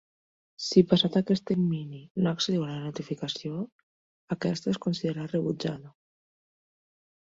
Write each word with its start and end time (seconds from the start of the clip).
Si 0.67 0.81
passat 0.93 1.17
aquest 1.19 1.45
termini 1.49 1.99
no 2.25 2.31
accediu 2.31 2.65
a 2.67 2.69
la 2.69 2.79
notificació, 2.85 3.61
aquesta 4.37 4.73
es 4.75 4.81
considerarà 4.87 5.29
rebutjada. 5.35 5.97